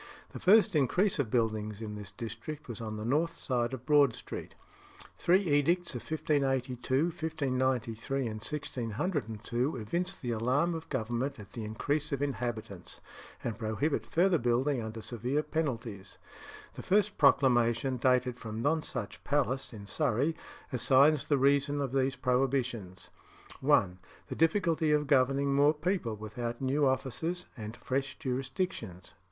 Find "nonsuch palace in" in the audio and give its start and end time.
18.63-19.85